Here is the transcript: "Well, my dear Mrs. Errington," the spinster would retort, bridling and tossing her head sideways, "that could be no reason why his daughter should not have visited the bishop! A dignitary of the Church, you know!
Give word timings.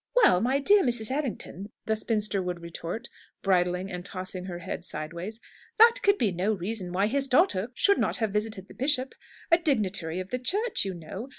"Well, 0.15 0.41
my 0.41 0.57
dear 0.57 0.81
Mrs. 0.81 1.11
Errington," 1.11 1.69
the 1.85 1.95
spinster 1.95 2.41
would 2.41 2.59
retort, 2.59 3.07
bridling 3.43 3.91
and 3.91 4.03
tossing 4.03 4.45
her 4.45 4.57
head 4.57 4.83
sideways, 4.83 5.39
"that 5.77 5.97
could 6.01 6.17
be 6.17 6.31
no 6.31 6.53
reason 6.53 6.91
why 6.91 7.05
his 7.05 7.27
daughter 7.27 7.67
should 7.75 7.99
not 7.99 8.17
have 8.17 8.33
visited 8.33 8.67
the 8.67 8.73
bishop! 8.73 9.13
A 9.51 9.59
dignitary 9.59 10.19
of 10.19 10.31
the 10.31 10.39
Church, 10.39 10.85
you 10.85 10.95
know! 10.95 11.29